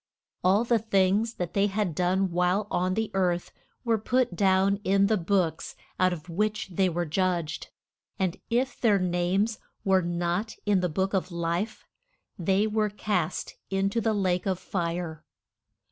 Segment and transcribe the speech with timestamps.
[0.43, 3.51] All the things that they had done while on the earth
[3.83, 7.69] were put down in the books out of which they were judged.
[8.17, 11.85] And if their names were not in the Book of Life
[12.35, 15.23] they were cast in to the lake of fire.